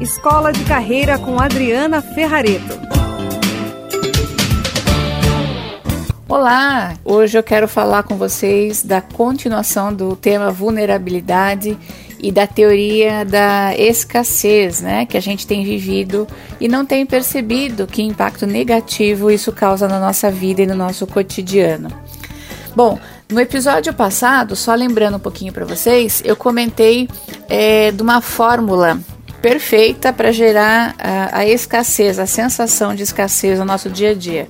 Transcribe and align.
Escola 0.00 0.52
de 0.52 0.62
Carreira 0.64 1.18
com 1.18 1.40
Adriana 1.40 2.02
Ferrareto. 2.02 2.78
Olá! 6.28 6.94
Hoje 7.02 7.38
eu 7.38 7.42
quero 7.42 7.66
falar 7.66 8.02
com 8.02 8.14
vocês 8.14 8.82
da 8.82 9.00
continuação 9.00 9.94
do 9.94 10.14
tema 10.14 10.50
vulnerabilidade 10.50 11.78
e 12.20 12.30
da 12.30 12.46
teoria 12.46 13.24
da 13.24 13.74
escassez, 13.74 14.82
né, 14.82 15.06
que 15.06 15.16
a 15.16 15.20
gente 15.20 15.46
tem 15.46 15.64
vivido 15.64 16.26
e 16.60 16.68
não 16.68 16.84
tem 16.84 17.06
percebido 17.06 17.86
que 17.86 18.02
impacto 18.02 18.46
negativo 18.46 19.30
isso 19.30 19.50
causa 19.50 19.88
na 19.88 19.98
nossa 19.98 20.30
vida 20.30 20.60
e 20.60 20.66
no 20.66 20.74
nosso 20.74 21.06
cotidiano. 21.06 21.88
Bom, 22.74 22.98
no 23.30 23.40
episódio 23.40 23.94
passado, 23.94 24.54
só 24.54 24.74
lembrando 24.74 25.16
um 25.16 25.20
pouquinho 25.20 25.54
para 25.54 25.64
vocês, 25.64 26.22
eu 26.22 26.36
comentei 26.36 27.08
é, 27.48 27.90
de 27.90 28.02
uma 28.02 28.20
fórmula 28.20 29.00
perfeita 29.46 30.12
para 30.12 30.32
gerar 30.32 30.96
a, 30.98 31.38
a 31.38 31.46
escassez, 31.46 32.18
a 32.18 32.26
sensação 32.26 32.96
de 32.96 33.04
escassez 33.04 33.60
no 33.60 33.64
nosso 33.64 33.88
dia 33.88 34.10
a 34.10 34.14
dia, 34.14 34.48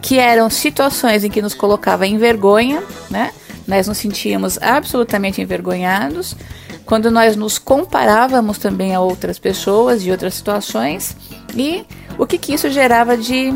que 0.00 0.20
eram 0.20 0.48
situações 0.48 1.24
em 1.24 1.30
que 1.30 1.42
nos 1.42 1.52
colocava 1.52 2.06
em 2.06 2.16
vergonha, 2.16 2.80
né? 3.10 3.32
Nós 3.66 3.88
nos 3.88 3.98
sentíamos 3.98 4.56
absolutamente 4.62 5.42
envergonhados 5.42 6.36
quando 6.84 7.10
nós 7.10 7.34
nos 7.34 7.58
comparávamos 7.58 8.56
também 8.56 8.94
a 8.94 9.00
outras 9.00 9.36
pessoas 9.36 10.06
e 10.06 10.12
outras 10.12 10.34
situações 10.34 11.16
e 11.56 11.84
o 12.16 12.24
que, 12.24 12.38
que 12.38 12.54
isso 12.54 12.70
gerava 12.70 13.16
de 13.16 13.52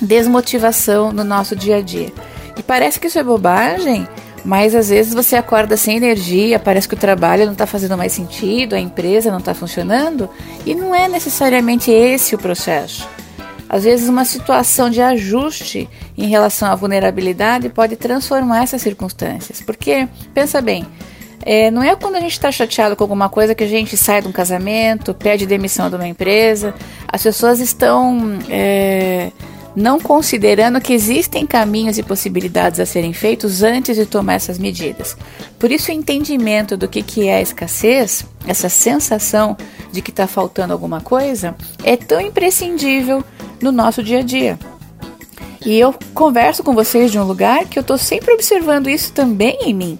desmotivação 0.00 1.12
no 1.12 1.24
nosso 1.24 1.56
dia 1.56 1.78
a 1.78 1.80
dia. 1.80 2.12
E 2.56 2.62
parece 2.62 3.00
que 3.00 3.08
isso 3.08 3.18
é 3.18 3.24
bobagem, 3.24 4.06
mas 4.44 4.74
às 4.74 4.90
vezes 4.90 5.14
você 5.14 5.36
acorda 5.36 5.76
sem 5.76 5.96
energia, 5.96 6.58
parece 6.58 6.86
que 6.86 6.94
o 6.94 6.98
trabalho 6.98 7.46
não 7.46 7.52
está 7.52 7.66
fazendo 7.66 7.96
mais 7.96 8.12
sentido, 8.12 8.74
a 8.74 8.80
empresa 8.80 9.30
não 9.30 9.38
está 9.38 9.54
funcionando, 9.54 10.28
e 10.66 10.74
não 10.74 10.94
é 10.94 11.08
necessariamente 11.08 11.90
esse 11.90 12.34
o 12.34 12.38
processo. 12.38 13.08
Às 13.68 13.84
vezes, 13.84 14.08
uma 14.08 14.24
situação 14.24 14.90
de 14.90 15.00
ajuste 15.00 15.88
em 16.16 16.28
relação 16.28 16.70
à 16.70 16.74
vulnerabilidade 16.74 17.68
pode 17.70 17.96
transformar 17.96 18.62
essas 18.62 18.82
circunstâncias. 18.82 19.60
Porque, 19.60 20.06
pensa 20.32 20.60
bem, 20.60 20.86
é, 21.42 21.70
não 21.70 21.82
é 21.82 21.96
quando 21.96 22.16
a 22.16 22.20
gente 22.20 22.32
está 22.32 22.52
chateado 22.52 22.94
com 22.94 23.02
alguma 23.04 23.28
coisa 23.28 23.54
que 23.54 23.64
a 23.64 23.66
gente 23.66 23.96
sai 23.96 24.22
de 24.22 24.28
um 24.28 24.32
casamento, 24.32 25.12
pede 25.12 25.44
demissão 25.44 25.90
de 25.90 25.96
uma 25.96 26.06
empresa. 26.06 26.74
As 27.08 27.22
pessoas 27.22 27.58
estão. 27.58 28.38
É, 28.48 29.30
não 29.74 29.98
considerando 29.98 30.80
que 30.80 30.92
existem 30.92 31.46
caminhos 31.46 31.98
e 31.98 32.02
possibilidades 32.02 32.78
a 32.78 32.86
serem 32.86 33.12
feitos 33.12 33.62
antes 33.62 33.96
de 33.96 34.06
tomar 34.06 34.34
essas 34.34 34.58
medidas. 34.58 35.16
Por 35.58 35.70
isso, 35.70 35.90
o 35.90 35.94
entendimento 35.94 36.76
do 36.76 36.88
que, 36.88 37.02
que 37.02 37.26
é 37.26 37.36
a 37.36 37.42
escassez, 37.42 38.24
essa 38.46 38.68
sensação 38.68 39.56
de 39.90 40.00
que 40.00 40.10
está 40.10 40.26
faltando 40.26 40.72
alguma 40.72 41.00
coisa, 41.00 41.56
é 41.82 41.96
tão 41.96 42.20
imprescindível 42.20 43.24
no 43.60 43.72
nosso 43.72 44.02
dia 44.02 44.20
a 44.20 44.22
dia. 44.22 44.58
E 45.64 45.78
eu 45.78 45.94
converso 46.12 46.62
com 46.62 46.74
vocês 46.74 47.10
de 47.10 47.18
um 47.18 47.24
lugar 47.24 47.64
que 47.64 47.78
eu 47.78 47.80
estou 47.80 47.96
sempre 47.96 48.34
observando 48.34 48.88
isso 48.88 49.12
também 49.12 49.58
em 49.62 49.72
mim. 49.72 49.98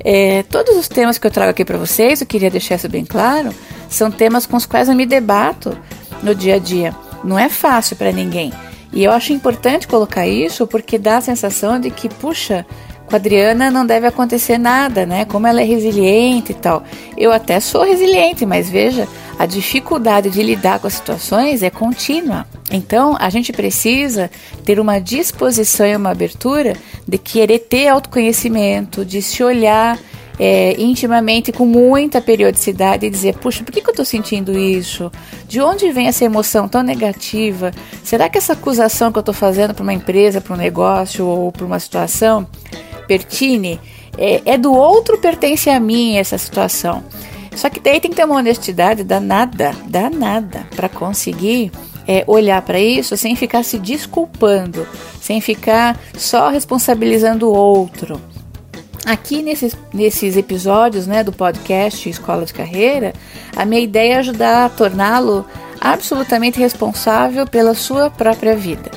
É, 0.00 0.42
todos 0.42 0.76
os 0.76 0.88
temas 0.88 1.16
que 1.16 1.26
eu 1.26 1.30
trago 1.30 1.50
aqui 1.50 1.64
para 1.64 1.78
vocês, 1.78 2.20
eu 2.20 2.26
queria 2.26 2.50
deixar 2.50 2.74
isso 2.74 2.88
bem 2.88 3.06
claro, 3.06 3.54
são 3.88 4.10
temas 4.10 4.44
com 4.44 4.56
os 4.56 4.66
quais 4.66 4.88
eu 4.88 4.94
me 4.94 5.06
debato 5.06 5.78
no 6.22 6.34
dia 6.34 6.56
a 6.56 6.58
dia. 6.58 6.94
Não 7.22 7.38
é 7.38 7.48
fácil 7.48 7.96
para 7.96 8.12
ninguém. 8.12 8.52
E 8.94 9.02
eu 9.02 9.10
acho 9.10 9.32
importante 9.32 9.88
colocar 9.88 10.24
isso 10.24 10.68
porque 10.68 10.96
dá 10.96 11.16
a 11.16 11.20
sensação 11.20 11.80
de 11.80 11.90
que, 11.90 12.08
puxa, 12.08 12.64
com 13.06 13.14
a 13.14 13.16
Adriana 13.16 13.68
não 13.68 13.84
deve 13.84 14.06
acontecer 14.06 14.56
nada, 14.56 15.04
né? 15.04 15.24
Como 15.24 15.48
ela 15.48 15.60
é 15.60 15.64
resiliente 15.64 16.52
e 16.52 16.54
tal. 16.54 16.84
Eu 17.16 17.32
até 17.32 17.58
sou 17.58 17.82
resiliente, 17.82 18.46
mas 18.46 18.70
veja, 18.70 19.08
a 19.36 19.46
dificuldade 19.46 20.30
de 20.30 20.40
lidar 20.44 20.78
com 20.78 20.86
as 20.86 20.94
situações 20.94 21.64
é 21.64 21.70
contínua. 21.70 22.46
Então, 22.70 23.16
a 23.18 23.28
gente 23.30 23.52
precisa 23.52 24.30
ter 24.64 24.78
uma 24.78 25.00
disposição 25.00 25.86
e 25.86 25.96
uma 25.96 26.10
abertura 26.12 26.74
de 27.06 27.18
querer 27.18 27.58
ter 27.58 27.88
autoconhecimento, 27.88 29.04
de 29.04 29.20
se 29.20 29.42
olhar 29.42 29.98
é, 30.38 30.80
intimamente, 30.80 31.52
com 31.52 31.64
muita 31.64 32.20
periodicidade, 32.20 33.06
e 33.06 33.10
dizer: 33.10 33.36
puxa, 33.36 33.62
por 33.62 33.72
que, 33.72 33.80
que 33.80 33.88
eu 33.88 33.92
estou 33.92 34.04
sentindo 34.04 34.58
isso? 34.58 35.10
De 35.46 35.60
onde 35.60 35.90
vem 35.92 36.08
essa 36.08 36.24
emoção 36.24 36.68
tão 36.68 36.82
negativa? 36.82 37.72
Será 38.02 38.28
que 38.28 38.38
essa 38.38 38.54
acusação 38.54 39.12
que 39.12 39.18
eu 39.18 39.20
estou 39.20 39.34
fazendo 39.34 39.74
para 39.74 39.82
uma 39.82 39.92
empresa, 39.92 40.40
para 40.40 40.54
um 40.54 40.58
negócio 40.58 41.26
ou 41.26 41.52
para 41.52 41.64
uma 41.64 41.78
situação 41.78 42.46
pertine? 43.06 43.80
É, 44.16 44.42
é 44.44 44.58
do 44.58 44.72
outro, 44.72 45.18
pertence 45.18 45.68
a 45.70 45.80
mim 45.80 46.16
essa 46.16 46.38
situação. 46.38 47.02
Só 47.54 47.70
que 47.70 47.78
daí 47.78 48.00
tem 48.00 48.10
que 48.10 48.16
ter 48.16 48.24
uma 48.24 48.36
honestidade 48.36 49.04
danada, 49.04 49.72
danada, 49.86 50.66
para 50.74 50.88
conseguir 50.88 51.70
é, 52.06 52.24
olhar 52.26 52.60
para 52.62 52.80
isso 52.80 53.16
sem 53.16 53.36
ficar 53.36 53.62
se 53.62 53.78
desculpando, 53.78 54.86
sem 55.20 55.40
ficar 55.40 55.98
só 56.16 56.48
responsabilizando 56.48 57.48
o 57.48 57.54
outro. 57.54 58.20
Aqui 59.04 59.42
nesses, 59.42 59.76
nesses 59.92 60.36
episódios 60.36 61.06
né, 61.06 61.22
do 61.22 61.30
podcast 61.30 62.08
Escola 62.08 62.46
de 62.46 62.54
Carreira, 62.54 63.12
a 63.54 63.64
minha 63.64 63.82
ideia 63.82 64.14
é 64.14 64.18
ajudar 64.18 64.64
a 64.64 64.68
torná-lo 64.70 65.44
absolutamente 65.78 66.58
responsável 66.58 67.46
pela 67.46 67.74
sua 67.74 68.08
própria 68.08 68.56
vida. 68.56 68.90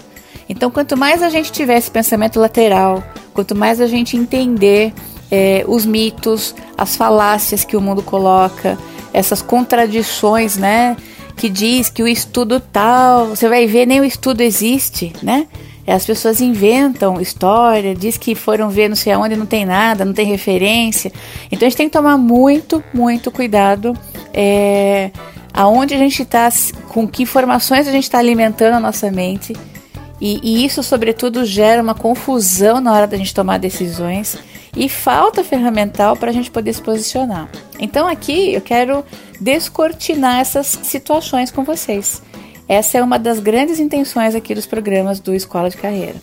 Então, 0.47 0.71
quanto 0.71 0.95
mais 0.95 1.21
a 1.21 1.29
gente 1.29 1.51
tiver 1.51 1.77
esse 1.77 1.91
pensamento 1.91 2.39
lateral, 2.39 3.03
quanto 3.33 3.53
mais 3.53 3.81
a 3.81 3.87
gente 3.87 4.15
entender 4.15 4.93
é, 5.29 5.65
os 5.67 5.85
mitos, 5.85 6.55
as 6.77 6.95
falácias 6.95 7.65
que 7.65 7.75
o 7.75 7.81
mundo 7.81 8.01
coloca, 8.01 8.77
essas 9.13 9.41
contradições, 9.41 10.55
né? 10.55 10.95
Que 11.35 11.49
diz 11.49 11.89
que 11.89 12.01
o 12.01 12.07
estudo 12.07 12.59
tal, 12.59 13.27
você 13.27 13.49
vai 13.49 13.67
ver, 13.67 13.85
nem 13.85 13.99
o 13.99 14.05
estudo 14.05 14.41
existe, 14.41 15.11
né? 15.21 15.47
As 15.87 16.05
pessoas 16.05 16.41
inventam 16.41 17.21
história, 17.21 17.95
diz 17.95 18.17
que 18.17 18.35
foram 18.35 18.69
ver 18.69 18.89
não 18.89 18.95
sei 18.95 19.13
aonde, 19.13 19.37
não 19.37 19.45
tem 19.45 19.65
nada, 19.65 20.03
não 20.03 20.13
tem 20.13 20.25
referência. 20.25 21.11
Então 21.49 21.65
a 21.65 21.69
gente 21.69 21.77
tem 21.77 21.87
que 21.87 21.93
tomar 21.93 22.17
muito, 22.17 22.83
muito 22.93 23.31
cuidado 23.31 23.97
é, 24.33 25.11
aonde 25.53 25.93
a 25.93 25.97
gente 25.97 26.21
está, 26.21 26.49
com 26.89 27.07
que 27.07 27.23
informações 27.23 27.87
a 27.87 27.91
gente 27.91 28.03
está 28.03 28.19
alimentando 28.19 28.75
a 28.75 28.79
nossa 28.79 29.09
mente. 29.09 29.53
E, 30.19 30.39
e, 30.43 30.65
isso, 30.65 30.83
sobretudo, 30.83 31.45
gera 31.45 31.81
uma 31.81 31.93
confusão 31.93 32.81
na 32.81 32.91
hora 32.91 33.07
da 33.07 33.17
gente 33.17 33.33
tomar 33.33 33.59
decisões 33.59 34.37
e 34.75 34.89
falta 34.89 35.43
ferramental 35.43 36.15
para 36.15 36.31
a 36.31 36.33
gente 36.33 36.51
poder 36.51 36.73
se 36.73 36.81
posicionar. 36.81 37.49
Então, 37.79 38.07
aqui 38.07 38.53
eu 38.53 38.61
quero 38.61 39.05
descortinar 39.39 40.39
essas 40.39 40.67
situações 40.83 41.51
com 41.51 41.63
vocês. 41.63 42.21
Essa 42.67 42.97
é 42.97 43.03
uma 43.03 43.17
das 43.17 43.39
grandes 43.39 43.79
intenções 43.79 44.35
aqui 44.35 44.53
dos 44.53 44.65
programas 44.65 45.19
do 45.19 45.33
Escola 45.33 45.69
de 45.69 45.77
Carreira. 45.77 46.15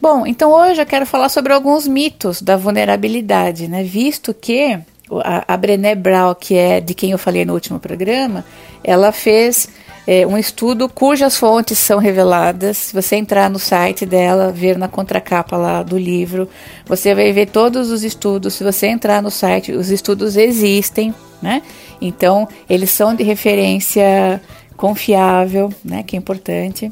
Bom, 0.00 0.26
então 0.26 0.50
hoje 0.50 0.80
eu 0.80 0.86
quero 0.86 1.04
falar 1.04 1.28
sobre 1.28 1.52
alguns 1.52 1.86
mitos 1.86 2.40
da 2.40 2.56
vulnerabilidade, 2.56 3.68
né? 3.68 3.82
Visto 3.82 4.32
que 4.32 4.78
a, 5.24 5.54
a 5.54 5.56
Brené 5.56 5.94
Brown, 5.94 6.34
que 6.34 6.54
é 6.54 6.80
de 6.80 6.94
quem 6.94 7.10
eu 7.10 7.18
falei 7.18 7.44
no 7.44 7.52
último 7.52 7.78
programa, 7.78 8.44
ela 8.82 9.12
fez 9.12 9.68
é, 10.06 10.26
um 10.26 10.38
estudo 10.38 10.88
cujas 10.88 11.36
fontes 11.36 11.78
são 11.78 11.98
reveladas. 11.98 12.76
Se 12.78 12.94
você 12.94 13.16
entrar 13.16 13.50
no 13.50 13.58
site 13.58 14.06
dela, 14.06 14.50
ver 14.50 14.78
na 14.78 14.88
contracapa 14.88 15.56
lá 15.56 15.82
do 15.82 15.98
livro, 15.98 16.48
você 16.86 17.14
vai 17.14 17.32
ver 17.32 17.46
todos 17.46 17.90
os 17.90 18.02
estudos. 18.02 18.54
Se 18.54 18.64
você 18.64 18.86
entrar 18.86 19.22
no 19.22 19.30
site, 19.30 19.72
os 19.72 19.90
estudos 19.90 20.36
existem, 20.36 21.14
né? 21.42 21.62
Então, 22.00 22.48
eles 22.68 22.90
são 22.90 23.14
de 23.14 23.22
referência 23.22 24.40
confiável, 24.80 25.70
né, 25.84 26.02
que 26.02 26.16
é 26.16 26.18
importante. 26.18 26.90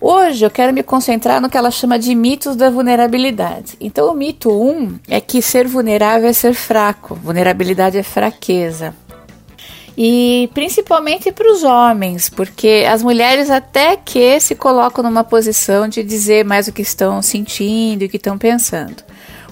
Hoje 0.00 0.46
eu 0.46 0.50
quero 0.50 0.72
me 0.72 0.84
concentrar 0.84 1.40
no 1.40 1.50
que 1.50 1.56
ela 1.56 1.72
chama 1.72 1.98
de 1.98 2.14
mitos 2.14 2.54
da 2.54 2.70
vulnerabilidade. 2.70 3.74
Então, 3.80 4.12
o 4.12 4.14
mito 4.14 4.48
1 4.48 4.70
um 4.70 4.98
é 5.08 5.20
que 5.20 5.42
ser 5.42 5.66
vulnerável 5.66 6.28
é 6.28 6.32
ser 6.32 6.54
fraco, 6.54 7.16
vulnerabilidade 7.16 7.98
é 7.98 8.04
fraqueza. 8.04 8.94
E 9.96 10.48
principalmente 10.54 11.32
para 11.32 11.52
os 11.52 11.64
homens, 11.64 12.30
porque 12.30 12.86
as 12.88 13.02
mulheres 13.02 13.50
até 13.50 13.96
que 13.96 14.38
se 14.38 14.54
colocam 14.54 15.02
numa 15.02 15.24
posição 15.24 15.88
de 15.88 16.04
dizer 16.04 16.44
mais 16.44 16.68
o 16.68 16.72
que 16.72 16.82
estão 16.82 17.20
sentindo 17.20 18.02
e 18.02 18.06
o 18.06 18.08
que 18.08 18.16
estão 18.16 18.38
pensando. 18.38 19.02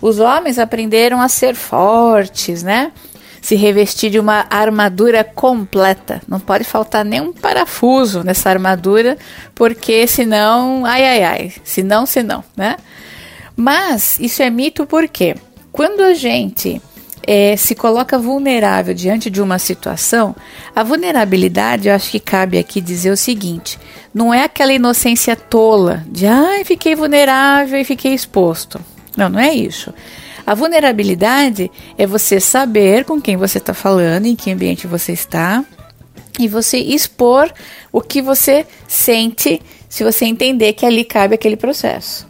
Os 0.01 0.21
homens 0.21 0.61
aprenderam 0.61 1.21
a 1.21 1.29
ser 1.29 1.57
fortes, 1.57 2.63
né? 2.63 2.93
Se 3.47 3.55
revestir 3.55 4.11
de 4.11 4.19
uma 4.19 4.45
armadura 4.51 5.23
completa. 5.23 6.21
Não 6.27 6.41
pode 6.41 6.65
faltar 6.65 7.05
nenhum 7.05 7.33
parafuso 7.33 8.25
nessa 8.25 8.51
armadura, 8.51 9.17
porque 9.55 10.05
senão, 10.09 10.85
ai 10.85 11.07
ai 11.07 11.23
ai, 11.23 11.53
senão, 11.63 12.05
senão, 12.07 12.43
né? 12.57 12.77
Mas 13.55 14.19
isso 14.19 14.43
é 14.43 14.51
mito 14.51 14.85
porque 14.85 15.37
quando 15.71 16.01
a 16.01 16.13
gente 16.13 16.83
é, 17.25 17.57
se 17.57 17.77
coloca 17.77 18.19
vulnerável 18.19 18.93
diante 18.93 19.31
de 19.31 19.41
uma 19.41 19.61
situação, 19.61 20.35
a 20.75 20.83
vulnerabilidade, 20.83 21.87
eu 21.87 21.95
acho 21.95 22.11
que 22.11 22.19
cabe 22.19 22.59
aqui 22.59 22.81
dizer 22.81 23.13
o 23.13 23.17
seguinte: 23.17 23.79
não 24.13 24.35
é 24.35 24.43
aquela 24.43 24.73
inocência 24.73 25.37
tola 25.37 26.03
de 26.09 26.27
ai, 26.27 26.65
fiquei 26.65 26.97
vulnerável 26.97 27.79
e 27.81 27.85
fiquei 27.85 28.13
exposto. 28.13 28.81
Não, 29.17 29.29
não 29.29 29.39
é 29.39 29.55
isso. 29.55 29.95
A 30.47 30.55
vulnerabilidade 30.55 31.71
é 31.99 32.07
você 32.07 32.39
saber 32.39 33.05
com 33.05 33.21
quem 33.21 33.37
você 33.37 33.59
está 33.59 33.75
falando, 33.75 34.27
em 34.27 34.37
que 34.37 34.53
ambiente 34.53 34.87
você 34.87 35.13
está, 35.13 35.65
e 36.39 36.47
você 36.47 36.79
expor 36.79 37.53
o 37.93 38.01
que 38.01 38.23
você 38.23 38.65
sente, 38.87 39.61
se 39.89 40.05
você 40.05 40.25
entender 40.25 40.75
que 40.75 40.87
ali 40.87 41.05
cabe 41.05 41.35
aquele 41.35 41.57
processo. 41.57 42.29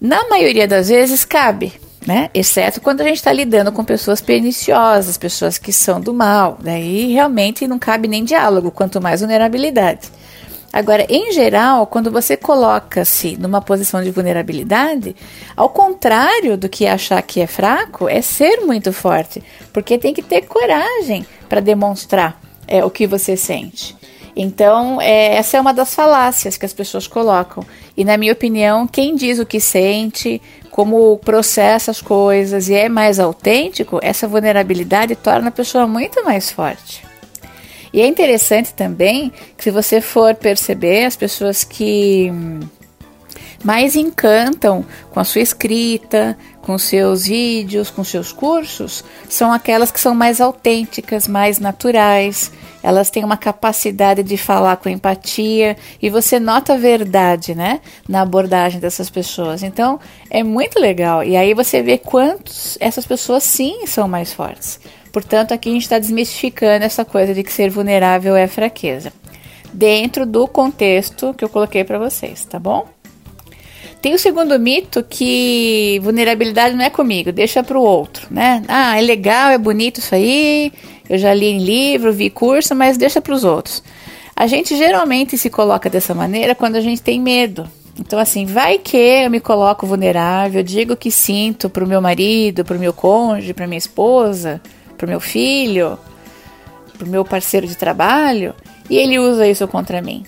Na 0.00 0.28
maioria 0.28 0.68
das 0.68 0.88
vezes 0.88 1.24
cabe, 1.24 1.72
né? 2.06 2.30
Exceto 2.34 2.80
quando 2.80 3.00
a 3.00 3.04
gente 3.04 3.16
está 3.16 3.32
lidando 3.32 3.72
com 3.72 3.84
pessoas 3.84 4.20
perniciosas, 4.20 5.16
pessoas 5.16 5.56
que 5.56 5.72
são 5.72 6.00
do 6.00 6.12
mal. 6.12 6.58
Daí 6.60 7.12
realmente 7.12 7.66
não 7.66 7.78
cabe 7.78 8.08
nem 8.08 8.24
diálogo, 8.24 8.70
quanto 8.70 9.00
mais 9.00 9.20
vulnerabilidade. 9.20 10.08
Agora, 10.72 11.06
em 11.08 11.32
geral, 11.32 11.86
quando 11.86 12.10
você 12.10 12.36
coloca-se 12.36 13.36
numa 13.38 13.60
posição 13.60 14.02
de 14.02 14.10
vulnerabilidade, 14.10 15.16
ao 15.56 15.70
contrário 15.70 16.58
do 16.58 16.68
que 16.68 16.86
achar 16.86 17.22
que 17.22 17.40
é 17.40 17.46
fraco, 17.46 18.08
é 18.08 18.20
ser 18.20 18.60
muito 18.60 18.92
forte, 18.92 19.42
porque 19.72 19.98
tem 19.98 20.12
que 20.12 20.22
ter 20.22 20.42
coragem 20.42 21.26
para 21.48 21.60
demonstrar 21.60 22.40
é, 22.66 22.84
o 22.84 22.90
que 22.90 23.06
você 23.06 23.36
sente. 23.36 23.96
Então, 24.36 25.00
é, 25.00 25.34
essa 25.34 25.56
é 25.56 25.60
uma 25.60 25.74
das 25.74 25.94
falácias 25.94 26.56
que 26.56 26.64
as 26.64 26.72
pessoas 26.72 27.08
colocam. 27.08 27.64
E, 27.96 28.04
na 28.04 28.16
minha 28.16 28.32
opinião, 28.32 28.86
quem 28.86 29.16
diz 29.16 29.40
o 29.40 29.46
que 29.46 29.58
sente, 29.58 30.40
como 30.70 31.18
processa 31.18 31.90
as 31.90 32.00
coisas 32.00 32.68
e 32.68 32.74
é 32.74 32.88
mais 32.88 33.18
autêntico, 33.18 33.98
essa 34.00 34.28
vulnerabilidade 34.28 35.16
torna 35.16 35.48
a 35.48 35.50
pessoa 35.50 35.88
muito 35.88 36.22
mais 36.24 36.52
forte. 36.52 37.07
E 37.92 38.00
é 38.00 38.06
interessante 38.06 38.74
também 38.74 39.32
que, 39.56 39.64
se 39.64 39.70
você 39.70 40.00
for 40.00 40.34
perceber, 40.34 41.04
as 41.04 41.16
pessoas 41.16 41.64
que 41.64 42.32
mais 43.64 43.96
encantam 43.96 44.84
com 45.10 45.18
a 45.18 45.24
sua 45.24 45.40
escrita, 45.40 46.36
com 46.62 46.78
seus 46.78 47.26
vídeos, 47.26 47.90
com 47.90 48.04
seus 48.04 48.30
cursos, 48.30 49.02
são 49.28 49.52
aquelas 49.52 49.90
que 49.90 49.98
são 49.98 50.14
mais 50.14 50.40
autênticas, 50.40 51.26
mais 51.26 51.58
naturais. 51.58 52.52
Elas 52.82 53.10
têm 53.10 53.24
uma 53.24 53.36
capacidade 53.36 54.22
de 54.22 54.36
falar 54.36 54.76
com 54.76 54.88
empatia 54.88 55.76
e 56.00 56.10
você 56.10 56.38
nota 56.38 56.74
a 56.74 56.76
verdade, 56.76 57.54
né, 57.54 57.80
na 58.08 58.20
abordagem 58.20 58.80
dessas 58.80 59.10
pessoas. 59.10 59.62
Então, 59.62 59.98
é 60.30 60.42
muito 60.42 60.78
legal. 60.78 61.24
E 61.24 61.36
aí 61.36 61.54
você 61.54 61.82
vê 61.82 61.98
quantos 61.98 62.76
essas 62.80 63.06
pessoas 63.06 63.42
sim 63.42 63.86
são 63.86 64.06
mais 64.06 64.32
fortes. 64.32 64.78
Portanto, 65.12 65.52
aqui 65.52 65.68
a 65.68 65.72
gente 65.72 65.82
está 65.82 65.98
desmistificando 65.98 66.84
essa 66.84 67.04
coisa 67.04 67.34
de 67.34 67.42
que 67.42 67.52
ser 67.52 67.70
vulnerável 67.70 68.36
é 68.36 68.46
fraqueza, 68.46 69.12
dentro 69.72 70.26
do 70.26 70.46
contexto 70.46 71.34
que 71.34 71.44
eu 71.44 71.48
coloquei 71.48 71.84
para 71.84 71.98
vocês, 71.98 72.44
tá 72.44 72.58
bom? 72.58 72.86
Tem 74.00 74.14
o 74.14 74.18
segundo 74.18 74.58
mito 74.60 75.02
que 75.02 75.98
vulnerabilidade 76.02 76.76
não 76.76 76.84
é 76.84 76.90
comigo, 76.90 77.32
deixa 77.32 77.64
para 77.64 77.76
o 77.76 77.82
outro, 77.82 78.28
né? 78.30 78.62
Ah, 78.68 78.96
é 78.96 79.02
legal, 79.02 79.50
é 79.50 79.58
bonito 79.58 79.98
isso 79.98 80.14
aí, 80.14 80.72
eu 81.08 81.18
já 81.18 81.34
li 81.34 81.46
em 81.46 81.58
livro, 81.58 82.12
vi 82.12 82.30
curso, 82.30 82.74
mas 82.76 82.96
deixa 82.96 83.20
para 83.20 83.34
os 83.34 83.42
outros. 83.42 83.82
A 84.36 84.46
gente 84.46 84.76
geralmente 84.76 85.36
se 85.36 85.50
coloca 85.50 85.90
dessa 85.90 86.14
maneira 86.14 86.54
quando 86.54 86.76
a 86.76 86.80
gente 86.80 87.02
tem 87.02 87.20
medo. 87.20 87.68
Então, 87.98 88.20
assim, 88.20 88.46
vai 88.46 88.78
que 88.78 88.96
eu 88.96 89.30
me 89.30 89.40
coloco 89.40 89.84
vulnerável, 89.84 90.62
digo 90.62 90.94
que 90.94 91.10
sinto 91.10 91.68
para 91.68 91.82
o 91.82 91.88
meu 91.88 92.00
marido, 92.00 92.64
para 92.64 92.76
o 92.76 92.80
meu 92.80 92.92
cônjuge, 92.92 93.52
para 93.52 93.66
minha 93.66 93.78
esposa, 93.78 94.60
para 94.98 95.06
o 95.06 95.08
meu 95.08 95.20
filho, 95.20 95.98
para 96.98 97.06
o 97.06 97.08
meu 97.08 97.24
parceiro 97.24 97.66
de 97.66 97.76
trabalho, 97.76 98.54
e 98.90 98.96
ele 98.98 99.18
usa 99.18 99.46
isso 99.46 99.66
contra 99.68 100.02
mim. 100.02 100.26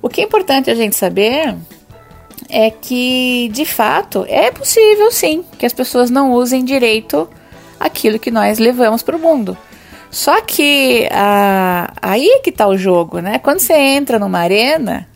O 0.00 0.08
que 0.08 0.20
é 0.20 0.24
importante 0.24 0.70
a 0.70 0.74
gente 0.74 0.94
saber 0.94 1.56
é 2.48 2.70
que, 2.70 3.50
de 3.52 3.64
fato, 3.64 4.26
é 4.28 4.50
possível 4.50 5.10
sim 5.10 5.44
que 5.58 5.64
as 5.64 5.72
pessoas 5.72 6.10
não 6.10 6.32
usem 6.32 6.64
direito 6.64 7.28
aquilo 7.80 8.18
que 8.18 8.30
nós 8.30 8.58
levamos 8.58 9.02
para 9.02 9.16
o 9.16 9.18
mundo. 9.18 9.56
Só 10.10 10.40
que 10.42 11.08
a, 11.10 11.92
aí 12.00 12.26
é 12.28 12.38
que 12.38 12.50
está 12.50 12.68
o 12.68 12.76
jogo, 12.76 13.18
né? 13.18 13.38
Quando 13.38 13.58
você 13.58 13.72
entra 13.72 14.18
numa 14.18 14.38
arena, 14.38 15.08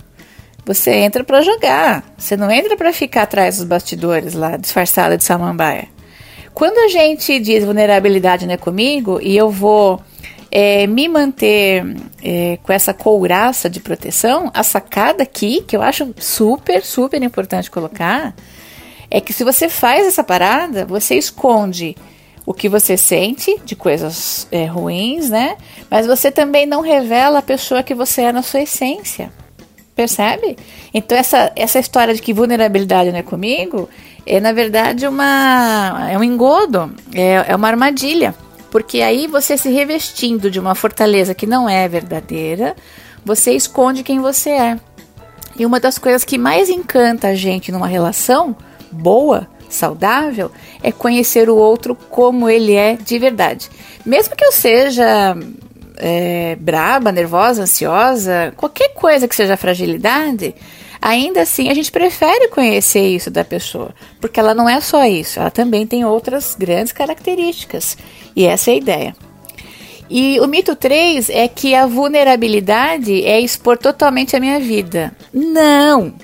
você 0.67 0.91
entra 0.97 1.23
para 1.23 1.41
jogar. 1.41 2.03
Você 2.17 2.37
não 2.37 2.51
entra 2.51 2.77
para 2.77 2.93
ficar 2.93 3.23
atrás 3.23 3.59
dos 3.59 3.67
bastidores 3.67 4.35
lá, 4.35 4.57
disfarçada 4.57 5.17
de 5.17 5.23
samambaia. 5.23 5.89
Quando 6.59 6.79
a 6.79 6.89
gente 6.89 7.39
diz 7.39 7.65
vulnerabilidade 7.65 8.45
não 8.45 8.55
é 8.55 8.57
comigo 8.57 9.21
e 9.23 9.37
eu 9.37 9.49
vou 9.49 10.03
é, 10.51 10.89
me 10.89 11.07
manter 11.07 11.85
é, 12.21 12.59
com 12.65 12.73
essa 12.73 12.93
couraça 12.93 13.71
de 13.71 13.79
proteção, 13.79 14.51
a 14.53 14.65
sacada 14.65 15.23
aqui, 15.23 15.63
que 15.63 15.77
eu 15.77 15.83
acho 15.83 16.13
super, 16.19 16.85
super 16.85 17.23
importante 17.23 17.71
colocar, 17.71 18.35
é 19.09 19.21
que 19.21 19.33
se 19.33 19.45
você 19.45 19.69
faz 19.69 20.05
essa 20.05 20.25
parada, 20.25 20.85
você 20.85 21.15
esconde 21.15 21.97
o 22.45 22.53
que 22.53 22.69
você 22.69 22.97
sente 22.97 23.57
de 23.65 23.77
coisas 23.77 24.49
é, 24.51 24.65
ruins, 24.65 25.31
né? 25.31 25.57
Mas 25.89 26.09
você 26.09 26.29
também 26.29 26.67
não 26.67 26.81
revela 26.81 27.39
a 27.39 27.43
pessoa 27.43 27.85
que 27.85 27.95
você 27.95 28.23
é 28.23 28.33
na 28.33 28.43
sua 28.43 28.63
essência. 28.63 29.31
Percebe? 29.95 30.57
Então, 30.93 31.17
essa, 31.17 31.53
essa 31.55 31.79
história 31.79 32.15
de 32.15 32.21
que 32.21 32.33
vulnerabilidade 32.33 33.13
não 33.13 33.19
é 33.19 33.23
comigo 33.23 33.89
é, 34.29 34.41
na 34.41 34.53
verdade, 34.53 35.07
uma, 35.07 36.09
é 36.11 36.19
um 36.19 36.23
engodo, 36.23 36.93
é, 37.15 37.47
é 37.49 37.57
uma 37.57 37.69
armadilha. 37.69 38.35
Porque 38.71 39.01
aí 39.01 39.27
você 39.27 39.57
se 39.57 39.71
revestindo 39.71 40.51
de 40.51 40.61
uma 40.61 40.75
fortaleza 40.75 41.35
que 41.35 41.47
não 41.47 41.67
é 41.67 41.89
verdadeira, 41.89 42.77
você 43.25 43.53
esconde 43.53 44.03
quem 44.03 44.21
você 44.21 44.51
é. 44.51 44.81
E 45.59 45.65
uma 45.65 45.81
das 45.81 45.97
coisas 45.97 46.25
que 46.25 46.37
mais 46.37 46.69
encanta 46.69 47.29
a 47.29 47.35
gente 47.35 47.73
numa 47.73 47.87
relação 47.87 48.55
boa, 48.93 49.49
saudável, 49.71 50.53
é 50.83 50.93
conhecer 50.93 51.49
o 51.49 51.57
outro 51.57 51.95
como 51.95 52.49
ele 52.49 52.75
é 52.75 52.97
de 52.97 53.19
verdade. 53.19 53.71
Mesmo 54.05 54.37
que 54.37 54.45
eu 54.45 54.53
seja 54.53 55.37
é, 55.97 56.57
braba, 56.61 57.11
nervosa, 57.11 57.63
ansiosa, 57.63 58.53
qualquer 58.57 58.91
coisa 58.95 59.27
que 59.27 59.35
seja 59.35 59.57
fragilidade, 59.57 60.55
ainda 61.01 61.43
assim 61.43 61.69
a 61.69 61.75
gente 61.75 61.91
prefere 61.91 62.49
conhecer 62.49 63.09
isso 63.09 63.31
da 63.31 63.45
pessoa, 63.45 63.95
porque 64.21 64.39
ela 64.39 64.55
não 64.55 64.69
é 64.69 64.81
só 64.81 65.05
isso, 65.05 65.39
ela 65.39 65.51
também 65.51 65.87
tem 65.87 66.05
outras 66.05 66.57
grandes 66.59 66.93
características. 66.93 67.97
E 68.35 68.45
essa 68.45 68.71
é 68.71 68.75
a 68.75 68.77
ideia. 68.77 69.17
E 70.11 70.41
o 70.41 70.47
mito 70.47 70.75
3 70.75 71.29
é 71.29 71.47
que 71.49 71.75
a 71.75 71.87
vulnerabilidade 71.87 73.25
é 73.25 73.41
expor 73.41 73.77
totalmente 73.77 74.35
a 74.35 74.41
minha 74.41 74.59
vida. 74.59 75.13
Não! 75.33 76.15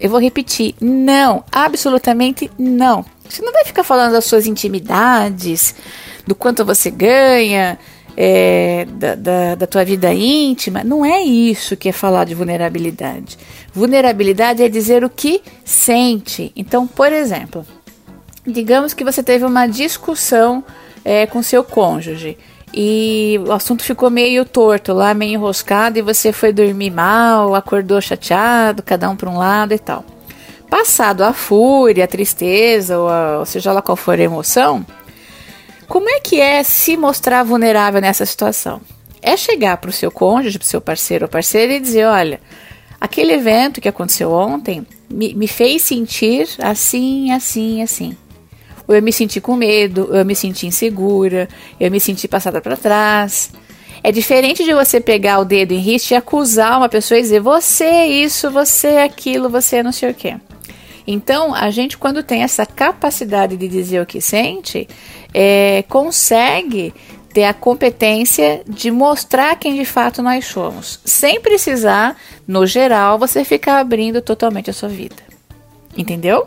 Eu 0.00 0.10
vou 0.10 0.20
repetir, 0.20 0.74
não, 0.80 1.44
absolutamente 1.50 2.50
não. 2.58 3.04
Você 3.28 3.42
não 3.42 3.52
vai 3.52 3.64
ficar 3.64 3.82
falando 3.82 4.12
das 4.12 4.24
suas 4.24 4.46
intimidades, 4.46 5.74
do 6.26 6.34
quanto 6.34 6.64
você 6.64 6.90
ganha, 6.90 7.78
é, 8.16 8.86
da, 8.90 9.14
da, 9.14 9.54
da, 9.54 9.66
tua 9.66 9.84
vida 9.84 10.12
íntima. 10.12 10.84
Não 10.84 11.04
é 11.04 11.22
isso 11.22 11.76
que 11.76 11.88
é 11.88 11.92
falar 11.92 12.24
de 12.24 12.34
vulnerabilidade. 12.34 13.38
Vulnerabilidade 13.72 14.62
é 14.62 14.68
dizer 14.68 15.04
o 15.04 15.10
que 15.10 15.42
sente. 15.64 16.52
Então, 16.54 16.86
por 16.86 17.12
exemplo, 17.12 17.66
digamos 18.46 18.94
que 18.94 19.04
você 19.04 19.22
teve 19.22 19.44
uma 19.44 19.66
discussão 19.66 20.64
é, 21.04 21.26
com 21.26 21.42
seu 21.42 21.64
cônjuge 21.64 22.36
e 22.72 23.40
o 23.46 23.52
assunto 23.52 23.84
ficou 23.84 24.10
meio 24.10 24.44
torto 24.44 24.92
lá, 24.92 25.14
meio 25.14 25.34
enroscado 25.34 25.98
e 25.98 26.02
você 26.02 26.32
foi 26.32 26.52
dormir 26.52 26.90
mal, 26.90 27.54
acordou 27.54 28.00
chateado, 28.00 28.82
cada 28.82 29.08
um 29.08 29.14
para 29.14 29.30
um 29.30 29.38
lado 29.38 29.72
e 29.72 29.78
tal. 29.78 30.04
Passado 30.68 31.22
a 31.22 31.32
fúria, 31.32 32.04
a 32.04 32.08
tristeza, 32.08 32.98
ou, 32.98 33.08
a, 33.08 33.38
ou 33.38 33.46
seja 33.46 33.72
lá 33.72 33.80
qual 33.80 33.94
for 33.94 34.18
a 34.18 34.22
emoção, 34.22 34.84
como 35.88 36.08
é 36.08 36.20
que 36.20 36.40
é 36.40 36.62
se 36.62 36.96
mostrar 36.96 37.42
vulnerável 37.42 38.00
nessa 38.00 38.24
situação? 38.26 38.80
É 39.22 39.36
chegar 39.36 39.76
para 39.78 39.90
o 39.90 39.92
seu 39.92 40.10
cônjuge, 40.10 40.58
para 40.58 40.64
o 40.64 40.68
seu 40.68 40.80
parceiro 40.80 41.24
ou 41.24 41.28
parceira 41.28 41.74
e 41.74 41.80
dizer: 41.80 42.06
olha, 42.06 42.40
aquele 43.00 43.32
evento 43.32 43.80
que 43.80 43.88
aconteceu 43.88 44.32
ontem 44.32 44.86
me, 45.10 45.34
me 45.34 45.48
fez 45.48 45.82
sentir 45.82 46.48
assim, 46.58 47.30
assim, 47.32 47.82
assim. 47.82 48.16
Ou 48.86 48.94
eu 48.94 49.02
me 49.02 49.12
senti 49.12 49.40
com 49.40 49.56
medo, 49.56 50.08
ou 50.10 50.16
eu 50.16 50.24
me 50.24 50.36
senti 50.36 50.66
insegura, 50.66 51.48
eu 51.80 51.90
me 51.90 52.00
senti 52.00 52.28
passada 52.28 52.60
para 52.60 52.76
trás. 52.76 53.50
É 54.02 54.12
diferente 54.12 54.64
de 54.64 54.74
você 54.74 55.00
pegar 55.00 55.38
o 55.38 55.44
dedo 55.46 55.72
em 55.72 55.78
risco 55.78 56.12
e 56.12 56.16
acusar 56.16 56.76
uma 56.76 56.90
pessoa 56.90 57.18
e 57.18 57.22
dizer 57.22 57.40
você 57.40 57.84
é 57.84 58.06
isso, 58.06 58.50
você 58.50 58.88
é 58.88 59.04
aquilo, 59.04 59.48
você 59.48 59.76
é 59.76 59.82
não 59.82 59.92
sei 59.92 60.10
o 60.10 60.14
quê. 60.14 60.36
Então, 61.06 61.54
a 61.54 61.70
gente, 61.70 61.98
quando 61.98 62.22
tem 62.22 62.42
essa 62.42 62.64
capacidade 62.64 63.56
de 63.56 63.68
dizer 63.68 64.00
o 64.00 64.06
que 64.06 64.20
sente, 64.20 64.88
é, 65.32 65.84
consegue 65.88 66.94
ter 67.32 67.44
a 67.44 67.52
competência 67.52 68.62
de 68.66 68.90
mostrar 68.90 69.56
quem 69.56 69.74
de 69.74 69.84
fato 69.84 70.22
nós 70.22 70.46
somos, 70.46 71.00
sem 71.04 71.40
precisar, 71.40 72.16
no 72.46 72.64
geral, 72.64 73.18
você 73.18 73.44
ficar 73.44 73.80
abrindo 73.80 74.22
totalmente 74.22 74.70
a 74.70 74.72
sua 74.72 74.88
vida. 74.88 75.16
Entendeu? 75.96 76.46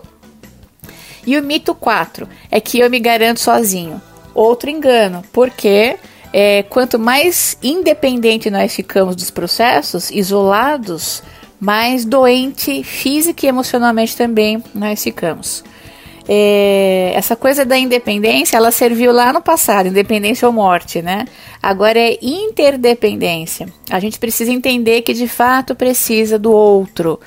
E 1.26 1.38
o 1.38 1.44
mito 1.44 1.76
4 1.76 2.28
é 2.50 2.62
que 2.62 2.80
eu 2.80 2.90
me 2.90 3.00
garanto 3.00 3.42
sozinho. 3.42 4.02
Outro 4.34 4.70
engano, 4.70 5.24
porque 5.34 5.98
é, 6.32 6.64
quanto 6.64 6.98
mais 6.98 7.58
independente 7.62 8.50
nós 8.50 8.74
ficamos 8.74 9.16
dos 9.16 9.30
processos, 9.30 10.10
isolados, 10.10 11.22
mais 11.60 12.06
doente 12.06 12.84
física 12.84 13.46
e 13.46 13.50
emocionalmente 13.50 14.16
também 14.16 14.64
nós 14.74 15.04
ficamos. 15.04 15.64
é, 16.28 17.14
essa 17.16 17.36
coisa 17.36 17.64
da 17.64 17.78
independência, 17.78 18.58
ela 18.58 18.70
serviu 18.70 19.14
lá 19.14 19.32
no 19.32 19.42
passado, 19.42 19.88
independência 19.88 20.46
ou 20.46 20.54
morte, 20.54 21.02
né? 21.02 21.26
Agora 21.64 21.98
é 21.98 22.18
interdependência. 22.22 23.68
A 23.90 24.00
gente 24.00 24.20
precisa 24.20 24.52
entender 24.52 25.02
que 25.04 25.14
de 25.14 25.28
fato 25.28 25.74
precisa 25.74 26.38
do 26.38 26.52
outro. 26.52 27.20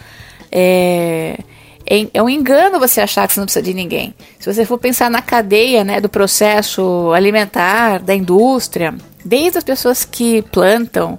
É, 0.52 1.38
é, 1.86 2.06
é 2.12 2.22
um 2.22 2.28
engano 2.28 2.78
você 2.78 3.00
achar 3.00 3.26
que 3.26 3.32
você 3.32 3.40
não 3.40 3.46
precisa 3.46 3.64
de 3.64 3.72
ninguém. 3.72 4.14
Se 4.38 4.52
você 4.52 4.66
for 4.66 4.76
pensar 4.76 5.10
na 5.10 5.22
cadeia 5.22 5.82
né, 5.82 6.00
do 6.00 6.08
processo 6.08 7.10
alimentar, 7.12 8.00
da 8.00 8.14
indústria, 8.14 8.94
desde 9.24 9.56
as 9.56 9.64
pessoas 9.64 10.04
que 10.04 10.42
plantam, 10.42 11.18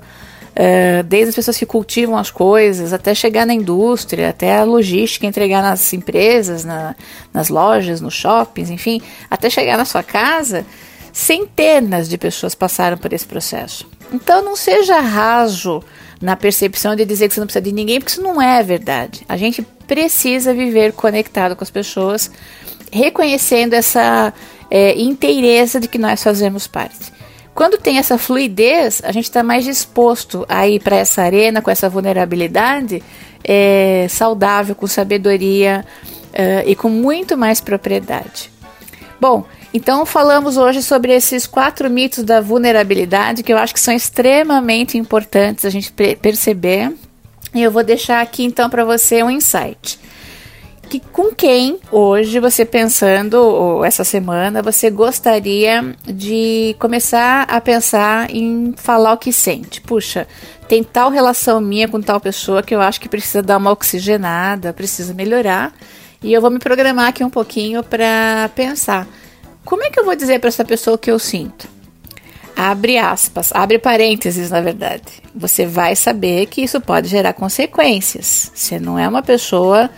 desde 1.07 1.29
as 1.29 1.35
pessoas 1.35 1.57
que 1.57 1.65
cultivam 1.65 2.17
as 2.17 2.29
coisas, 2.29 2.93
até 2.93 3.15
chegar 3.15 3.45
na 3.45 3.53
indústria, 3.53 4.29
até 4.29 4.57
a 4.57 4.63
logística, 4.63 5.25
entregar 5.25 5.61
nas 5.61 5.93
empresas, 5.93 6.65
na, 6.65 6.95
nas 7.33 7.49
lojas, 7.49 8.01
nos 8.01 8.13
shoppings, 8.13 8.69
enfim, 8.69 9.01
até 9.29 9.49
chegar 9.49 9.77
na 9.77 9.85
sua 9.85 10.03
casa, 10.03 10.65
centenas 11.13 12.09
de 12.09 12.17
pessoas 12.17 12.55
passaram 12.55 12.97
por 12.97 13.13
esse 13.13 13.25
processo. 13.25 13.87
Então 14.13 14.43
não 14.43 14.55
seja 14.55 14.99
raso 14.99 15.83
na 16.21 16.35
percepção 16.35 16.95
de 16.95 17.05
dizer 17.05 17.27
que 17.27 17.33
você 17.33 17.39
não 17.39 17.47
precisa 17.47 17.63
de 17.63 17.71
ninguém, 17.71 17.99
porque 17.99 18.11
isso 18.11 18.21
não 18.21 18.41
é 18.41 18.61
verdade. 18.61 19.25
A 19.27 19.37
gente 19.37 19.65
precisa 19.87 20.53
viver 20.53 20.93
conectado 20.93 21.55
com 21.55 21.63
as 21.63 21.71
pessoas, 21.71 22.29
reconhecendo 22.91 23.73
essa 23.73 24.33
é, 24.69 24.99
inteireza 24.99 25.79
de 25.79 25.87
que 25.87 25.97
nós 25.97 26.21
fazemos 26.21 26.67
parte. 26.67 27.11
Quando 27.53 27.77
tem 27.77 27.97
essa 27.97 28.17
fluidez, 28.17 29.01
a 29.03 29.11
gente 29.11 29.25
está 29.25 29.43
mais 29.43 29.65
disposto 29.65 30.45
a 30.47 30.67
ir 30.67 30.79
para 30.79 30.95
essa 30.95 31.21
arena 31.21 31.61
com 31.61 31.69
essa 31.69 31.89
vulnerabilidade 31.89 33.03
é, 33.43 34.07
saudável, 34.09 34.73
com 34.73 34.87
sabedoria 34.87 35.85
é, 36.33 36.63
e 36.65 36.75
com 36.75 36.89
muito 36.89 37.37
mais 37.37 37.59
propriedade. 37.59 38.49
Bom, 39.19 39.45
então 39.73 40.05
falamos 40.05 40.57
hoje 40.57 40.81
sobre 40.81 41.13
esses 41.13 41.45
quatro 41.45 41.89
mitos 41.89 42.23
da 42.23 42.41
vulnerabilidade 42.41 43.43
que 43.43 43.53
eu 43.53 43.57
acho 43.57 43.73
que 43.73 43.79
são 43.79 43.93
extremamente 43.93 44.97
importantes 44.97 45.65
a 45.65 45.69
gente 45.69 45.93
perceber. 46.21 46.93
E 47.53 47.61
eu 47.61 47.69
vou 47.69 47.83
deixar 47.83 48.21
aqui 48.21 48.43
então 48.43 48.69
para 48.69 48.85
você 48.85 49.21
um 49.21 49.29
insight 49.29 49.99
que 50.91 50.99
com 50.99 51.33
quem 51.33 51.79
hoje 51.89 52.37
você 52.41 52.65
pensando, 52.65 53.35
ou 53.35 53.85
essa 53.85 54.03
semana, 54.03 54.61
você 54.61 54.89
gostaria 54.89 55.95
de 56.03 56.75
começar 56.77 57.43
a 57.43 57.61
pensar 57.61 58.29
em 58.29 58.73
falar 58.75 59.13
o 59.13 59.17
que 59.17 59.31
sente? 59.31 59.79
Puxa, 59.79 60.27
tem 60.67 60.83
tal 60.83 61.09
relação 61.09 61.61
minha 61.61 61.87
com 61.87 62.01
tal 62.01 62.19
pessoa 62.19 62.61
que 62.61 62.75
eu 62.75 62.81
acho 62.81 62.99
que 62.99 63.07
precisa 63.07 63.41
dar 63.41 63.55
uma 63.55 63.71
oxigenada, 63.71 64.73
precisa 64.73 65.13
melhorar. 65.13 65.73
E 66.21 66.33
eu 66.33 66.41
vou 66.41 66.51
me 66.51 66.59
programar 66.59 67.07
aqui 67.07 67.23
um 67.23 67.29
pouquinho 67.29 67.81
para 67.81 68.49
pensar. 68.53 69.07
Como 69.63 69.85
é 69.85 69.89
que 69.89 69.97
eu 69.97 70.03
vou 70.03 70.15
dizer 70.15 70.39
para 70.39 70.49
essa 70.49 70.65
pessoa 70.65 70.95
o 70.95 70.99
que 70.99 71.09
eu 71.09 71.17
sinto? 71.17 71.69
Abre 72.53 72.97
aspas, 72.97 73.51
abre 73.53 73.79
parênteses, 73.79 74.51
na 74.51 74.59
verdade. 74.59 75.23
Você 75.33 75.65
vai 75.65 75.95
saber 75.95 76.47
que 76.47 76.61
isso 76.61 76.81
pode 76.81 77.07
gerar 77.07 77.31
consequências. 77.31 78.51
Você 78.53 78.77
não 78.77 78.99
é 78.99 79.07
uma 79.07 79.23
pessoa 79.23 79.89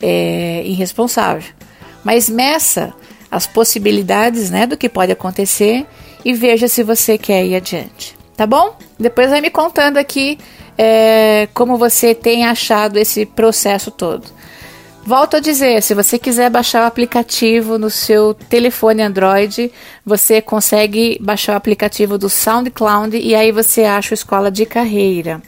é, 0.00 0.62
irresponsável. 0.64 1.50
Mas 2.04 2.28
meça 2.28 2.92
as 3.30 3.46
possibilidades 3.46 4.50
né, 4.50 4.66
do 4.66 4.76
que 4.76 4.88
pode 4.88 5.12
acontecer 5.12 5.86
e 6.24 6.32
veja 6.32 6.68
se 6.68 6.82
você 6.82 7.18
quer 7.18 7.44
ir 7.44 7.56
adiante. 7.56 8.16
Tá 8.36 8.46
bom? 8.46 8.76
Depois 8.98 9.30
vai 9.30 9.40
me 9.40 9.50
contando 9.50 9.96
aqui 9.96 10.38
é, 10.76 11.48
como 11.52 11.76
você 11.76 12.14
tem 12.14 12.46
achado 12.46 12.98
esse 12.98 13.26
processo 13.26 13.90
todo. 13.90 14.38
Volto 15.04 15.38
a 15.38 15.40
dizer, 15.40 15.82
se 15.82 15.94
você 15.94 16.18
quiser 16.18 16.50
baixar 16.50 16.82
o 16.82 16.86
aplicativo 16.86 17.78
no 17.78 17.88
seu 17.88 18.34
telefone 18.34 19.02
Android, 19.02 19.72
você 20.04 20.42
consegue 20.42 21.18
baixar 21.20 21.54
o 21.54 21.56
aplicativo 21.56 22.18
do 22.18 22.28
SoundCloud 22.28 23.16
e 23.16 23.34
aí 23.34 23.50
você 23.50 23.84
acha 23.84 24.12
Escola 24.12 24.50
de 24.50 24.66
Carreira. 24.66 25.40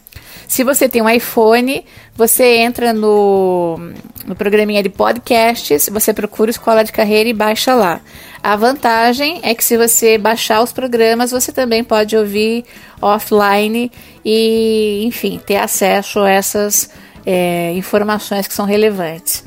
Se 0.51 0.65
você 0.65 0.89
tem 0.89 1.01
um 1.01 1.09
iPhone, 1.09 1.87
você 2.13 2.57
entra 2.57 2.93
no, 2.93 3.79
no 4.27 4.35
programinha 4.35 4.83
de 4.83 4.89
podcasts, 4.89 5.89
você 5.89 6.13
procura 6.13 6.51
Escola 6.51 6.83
de 6.83 6.91
Carreira 6.91 7.29
e 7.29 7.33
baixa 7.33 7.73
lá. 7.73 8.01
A 8.43 8.57
vantagem 8.57 9.39
é 9.45 9.55
que 9.55 9.63
se 9.63 9.77
você 9.77 10.19
baixar 10.19 10.61
os 10.61 10.73
programas, 10.73 11.31
você 11.31 11.53
também 11.53 11.85
pode 11.85 12.17
ouvir 12.17 12.65
offline 13.01 13.93
e, 14.25 15.05
enfim, 15.05 15.41
ter 15.47 15.59
acesso 15.59 16.19
a 16.19 16.29
essas 16.29 16.91
é, 17.25 17.73
informações 17.75 18.49
que 18.49 18.53
são 18.53 18.67
relevantes. 18.67 19.45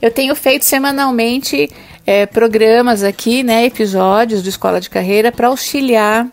Eu 0.00 0.12
tenho 0.12 0.36
feito 0.36 0.64
semanalmente 0.64 1.68
é, 2.06 2.24
programas 2.24 3.02
aqui, 3.02 3.42
né, 3.42 3.64
episódios 3.64 4.44
do 4.44 4.48
Escola 4.48 4.80
de 4.80 4.90
Carreira 4.90 5.32
para 5.32 5.48
auxiliar 5.48 6.28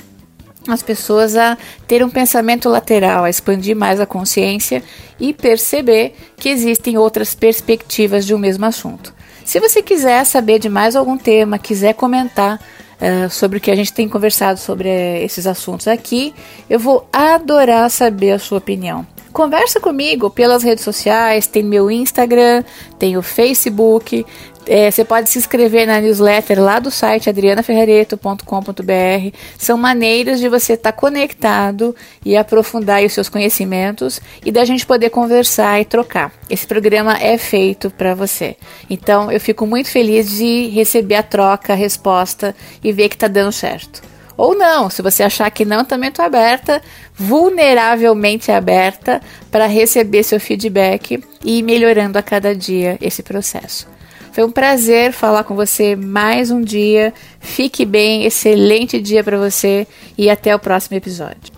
as 0.67 0.81
pessoas 0.81 1.35
a 1.35 1.57
ter 1.87 2.03
um 2.03 2.09
pensamento 2.09 2.69
lateral, 2.69 3.23
a 3.23 3.29
expandir 3.29 3.75
mais 3.75 3.99
a 3.99 4.05
consciência 4.05 4.83
e 5.19 5.33
perceber 5.33 6.15
que 6.37 6.49
existem 6.49 6.97
outras 6.97 7.35
perspectivas 7.35 8.25
de 8.25 8.33
um 8.33 8.37
mesmo 8.37 8.65
assunto. 8.65 9.13
Se 9.45 9.59
você 9.59 9.81
quiser 9.81 10.25
saber 10.25 10.59
de 10.59 10.69
mais 10.69 10.95
algum 10.95 11.17
tema, 11.17 11.59
quiser 11.59 11.93
comentar 11.93 12.59
uh, 12.59 13.29
sobre 13.29 13.57
o 13.57 13.61
que 13.61 13.71
a 13.71 13.75
gente 13.75 13.91
tem 13.91 14.07
conversado 14.07 14.59
sobre 14.59 14.87
uh, 14.87 15.23
esses 15.23 15.45
assuntos 15.45 15.87
aqui, 15.87 16.33
eu 16.69 16.79
vou 16.79 17.07
adorar 17.11 17.89
saber 17.89 18.31
a 18.31 18.39
sua 18.39 18.57
opinião. 18.57 19.05
Conversa 19.33 19.79
comigo 19.79 20.29
pelas 20.29 20.61
redes 20.61 20.83
sociais, 20.83 21.47
tem 21.47 21.63
meu 21.63 21.89
Instagram, 21.89 22.63
tem 22.99 23.17
o 23.17 23.23
Facebook, 23.23 24.23
é, 24.67 24.91
você 24.91 25.03
pode 25.03 25.27
se 25.27 25.39
inscrever 25.39 25.87
na 25.87 25.99
newsletter 25.99 26.61
lá 26.61 26.79
do 26.79 26.91
site 26.91 27.29
adrianaferrareto.com.br. 27.29 29.35
São 29.57 29.75
maneiras 29.75 30.39
de 30.39 30.47
você 30.47 30.73
estar 30.73 30.91
tá 30.91 30.97
conectado 30.97 31.95
e 32.23 32.37
aprofundar 32.37 33.03
os 33.03 33.11
seus 33.11 33.27
conhecimentos 33.27 34.21
e 34.45 34.51
da 34.51 34.63
gente 34.63 34.85
poder 34.85 35.09
conversar 35.09 35.81
e 35.81 35.85
trocar. 35.85 36.31
Esse 36.47 36.67
programa 36.67 37.17
é 37.17 37.35
feito 37.37 37.89
para 37.89 38.13
você. 38.13 38.55
Então 38.89 39.31
eu 39.31 39.39
fico 39.39 39.65
muito 39.65 39.89
feliz 39.89 40.29
de 40.29 40.67
receber 40.67 41.15
a 41.15 41.23
troca, 41.23 41.73
a 41.73 41.75
resposta 41.75 42.55
e 42.83 42.93
ver 42.93 43.09
que 43.09 43.15
está 43.15 43.27
dando 43.27 43.51
certo. 43.51 44.12
Ou 44.35 44.55
não, 44.55 44.89
se 44.89 45.01
você 45.01 45.23
achar 45.23 45.49
que 45.51 45.63
não, 45.63 45.85
também 45.85 46.09
estou 46.09 46.25
aberta, 46.25 46.81
vulneravelmente 47.13 48.51
aberta 48.51 49.21
para 49.51 49.67
receber 49.67 50.23
seu 50.23 50.39
feedback 50.39 51.23
e 51.43 51.59
ir 51.59 51.61
melhorando 51.61 52.17
a 52.17 52.23
cada 52.23 52.55
dia 52.55 52.97
esse 53.01 53.21
processo. 53.21 53.87
Foi 54.31 54.43
um 54.43 54.51
prazer 54.51 55.11
falar 55.11 55.43
com 55.43 55.55
você 55.55 55.95
mais 55.95 56.49
um 56.49 56.61
dia. 56.61 57.13
Fique 57.39 57.85
bem, 57.85 58.25
excelente 58.25 58.99
dia 58.99 59.23
para 59.23 59.37
você 59.37 59.85
e 60.17 60.27
até 60.27 60.55
o 60.55 60.59
próximo 60.59 60.97
episódio. 60.97 61.53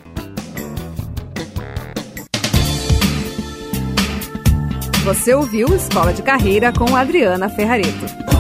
Você 5.06 5.34
ouviu 5.34 5.68
Escola 5.74 6.12
de 6.12 6.22
Carreira 6.22 6.74
com 6.74 6.96
Adriana 6.96 7.48
Ferrareto. 7.48 8.35